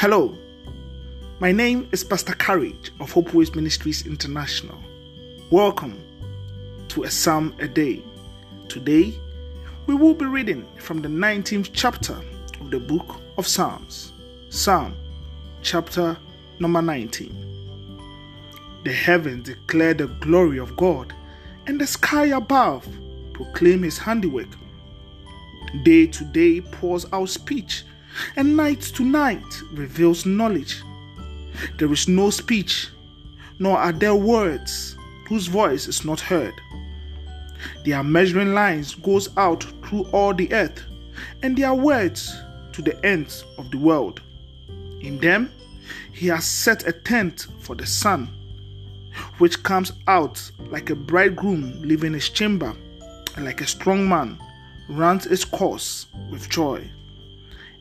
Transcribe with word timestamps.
Hello, 0.00 0.34
my 1.40 1.52
name 1.52 1.86
is 1.92 2.02
Pastor 2.02 2.32
Courage 2.32 2.90
of 3.00 3.12
Hope 3.12 3.34
Ways 3.34 3.54
Ministries 3.54 4.06
International. 4.06 4.78
Welcome 5.50 6.02
to 6.88 7.02
a 7.02 7.10
Psalm 7.10 7.54
a 7.58 7.68
Day. 7.68 8.02
Today, 8.70 9.12
we 9.86 9.94
will 9.94 10.14
be 10.14 10.24
reading 10.24 10.66
from 10.78 11.02
the 11.02 11.08
19th 11.10 11.68
chapter 11.74 12.18
of 12.62 12.70
the 12.70 12.80
book 12.80 13.20
of 13.36 13.46
Psalms, 13.46 14.14
Psalm 14.48 14.96
chapter 15.60 16.16
number 16.60 16.80
19. 16.80 18.00
The 18.84 18.94
heavens 18.94 19.48
declare 19.48 19.92
the 19.92 20.06
glory 20.06 20.58
of 20.58 20.78
God, 20.78 21.12
and 21.66 21.78
the 21.78 21.86
sky 21.86 22.28
above 22.28 22.88
proclaim 23.34 23.82
his 23.82 23.98
handiwork. 23.98 24.48
Day 25.82 26.06
to 26.06 26.24
day 26.24 26.62
pours 26.62 27.04
out 27.12 27.28
speech, 27.28 27.84
and 28.36 28.56
night 28.56 28.80
to 28.80 29.04
night 29.04 29.62
reveals 29.72 30.26
knowledge. 30.26 30.82
There 31.78 31.92
is 31.92 32.08
no 32.08 32.30
speech, 32.30 32.88
nor 33.58 33.78
are 33.78 33.92
there 33.92 34.14
words 34.14 34.96
whose 35.28 35.46
voice 35.46 35.86
is 35.86 36.04
not 36.04 36.20
heard. 36.20 36.54
Their 37.84 38.02
measuring 38.02 38.54
lines 38.54 38.94
goes 38.94 39.28
out 39.36 39.64
through 39.84 40.04
all 40.12 40.34
the 40.34 40.52
earth, 40.52 40.82
and 41.42 41.56
their 41.56 41.74
words 41.74 42.34
to 42.72 42.82
the 42.82 43.04
ends 43.04 43.44
of 43.58 43.70
the 43.70 43.78
world. 43.78 44.20
In 45.00 45.18
them 45.18 45.50
he 46.12 46.26
has 46.28 46.44
set 46.44 46.86
a 46.86 46.92
tent 46.92 47.46
for 47.60 47.74
the 47.74 47.86
sun, 47.86 48.28
which 49.38 49.62
comes 49.62 49.92
out 50.06 50.50
like 50.70 50.90
a 50.90 50.94
bridegroom 50.94 51.82
leaving 51.82 52.12
his 52.12 52.28
chamber, 52.28 52.74
and 53.36 53.44
like 53.44 53.60
a 53.60 53.66
strong 53.66 54.08
man 54.08 54.38
runs 54.88 55.26
its 55.26 55.44
course 55.44 56.06
with 56.30 56.48
joy. 56.48 56.88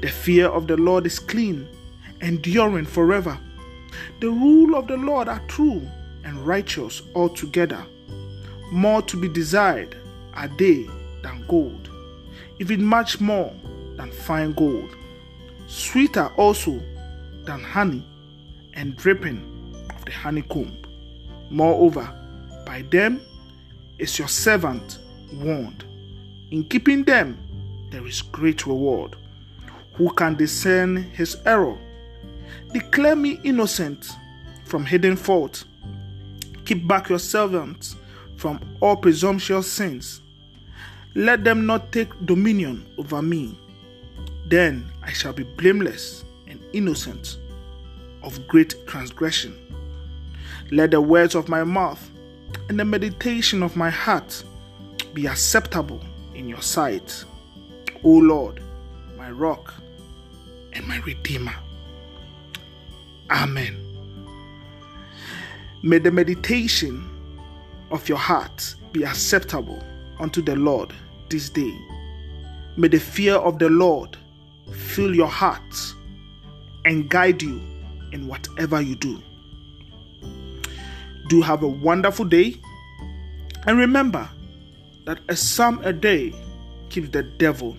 The 0.00 0.08
fear 0.08 0.48
of 0.48 0.66
the 0.66 0.76
Lord 0.76 1.06
is 1.06 1.18
clean, 1.18 1.68
enduring 2.20 2.86
forever. 2.86 3.38
The 4.20 4.30
rule 4.30 4.76
of 4.76 4.86
the 4.86 4.96
Lord 4.96 5.28
are 5.28 5.42
true 5.48 5.82
and 6.24 6.46
righteous 6.46 7.02
altogether. 7.14 7.84
More 8.70 9.02
to 9.02 9.16
be 9.16 9.28
desired 9.28 9.96
are 10.34 10.48
they 10.48 10.88
than 11.22 11.44
gold, 11.48 11.90
even 12.58 12.84
much 12.84 13.20
more 13.20 13.52
than 13.96 14.12
fine 14.12 14.52
gold. 14.52 14.96
Sweeter 15.66 16.28
also 16.36 16.80
than 17.44 17.62
honey 17.62 18.04
and 18.74 18.96
dripping 18.96 19.74
of 19.94 20.04
the 20.04 20.12
honeycomb. 20.12 20.76
Moreover, 21.50 22.08
by 22.64 22.82
them 22.90 23.20
is 23.98 24.18
your 24.18 24.28
servant 24.28 24.98
warned. 25.32 25.84
In 26.50 26.64
keeping 26.64 27.04
them, 27.04 27.38
there 27.90 28.06
is 28.06 28.22
great 28.22 28.66
reward. 28.66 29.16
Who 29.94 30.10
can 30.12 30.34
discern 30.34 30.96
his 30.96 31.36
error? 31.44 31.76
Declare 32.72 33.16
me 33.16 33.40
innocent 33.44 34.10
from 34.64 34.86
hidden 34.86 35.16
fault. 35.16 35.64
Keep 36.64 36.86
back 36.86 37.08
your 37.08 37.18
servants 37.18 37.96
from 38.36 38.60
all 38.80 38.96
presumptuous 38.96 39.70
sins. 39.70 40.20
Let 41.14 41.42
them 41.42 41.66
not 41.66 41.90
take 41.90 42.08
dominion 42.24 42.86
over 42.96 43.20
me. 43.20 43.58
Then 44.46 44.90
I 45.02 45.12
shall 45.12 45.32
be 45.32 45.42
blameless 45.42 46.24
and 46.46 46.60
innocent 46.72 47.38
of 48.22 48.46
great 48.46 48.74
transgression. 48.86 49.56
Let 50.70 50.92
the 50.92 51.00
words 51.00 51.34
of 51.34 51.48
my 51.48 51.64
mouth 51.64 52.10
and 52.68 52.78
the 52.78 52.84
meditation 52.84 53.62
of 53.62 53.76
my 53.76 53.90
heart 53.90 54.44
be 55.14 55.26
acceptable 55.26 56.00
in 56.34 56.48
your 56.48 56.62
sight, 56.62 57.24
O 58.04 58.10
Lord, 58.10 58.62
my 59.16 59.30
rock 59.30 59.74
and 60.72 60.86
my 60.86 60.98
redeemer. 60.98 61.54
Amen. 63.30 63.76
May 65.82 65.98
the 65.98 66.10
meditation 66.10 67.08
of 67.90 68.08
your 68.08 68.18
heart 68.18 68.74
be 68.92 69.04
acceptable 69.04 69.82
unto 70.18 70.42
the 70.42 70.56
Lord 70.56 70.92
this 71.28 71.48
day. 71.48 71.74
May 72.76 72.88
the 72.88 73.00
fear 73.00 73.34
of 73.36 73.58
the 73.58 73.68
Lord 73.68 74.16
fill 74.72 75.14
your 75.14 75.28
heart 75.28 75.94
and 76.84 77.08
guide 77.08 77.42
you 77.42 77.60
in 78.12 78.26
whatever 78.26 78.80
you 78.80 78.94
do. 78.96 79.22
Do 81.28 81.40
have 81.42 81.62
a 81.62 81.68
wonderful 81.68 82.24
day. 82.24 82.56
And 83.66 83.78
remember 83.78 84.28
that 85.04 85.18
a 85.28 85.36
psalm 85.36 85.80
a 85.84 85.92
day 85.92 86.34
keeps 86.88 87.10
the 87.10 87.22
devil 87.22 87.76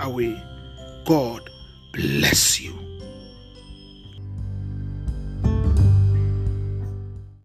away. 0.00 0.42
God 1.04 1.50
bless 1.98 2.42
you. 2.42 2.47